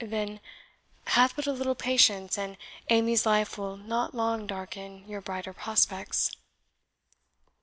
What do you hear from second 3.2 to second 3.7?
life